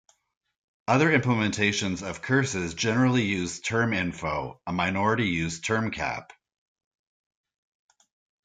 Other 0.87 1.09
implementations 1.15 2.01
of 2.01 2.23
curses 2.23 2.73
generally 2.73 3.21
use 3.21 3.61
terminfo; 3.61 4.59
a 4.65 4.71
minority 4.73 5.27
use 5.27 5.59
termcap. 5.61 6.31